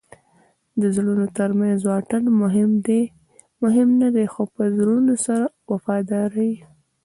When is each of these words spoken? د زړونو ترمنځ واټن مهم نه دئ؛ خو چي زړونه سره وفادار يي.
د 0.81 0.83
زړونو 0.95 1.25
ترمنځ 1.37 1.79
واټن 1.89 2.23
مهم 3.63 3.89
نه 4.01 4.07
دئ؛ 4.15 4.27
خو 4.33 4.43
چي 4.53 4.65
زړونه 4.77 5.13
سره 5.25 5.45
وفادار 5.71 6.29
يي. 6.47 6.55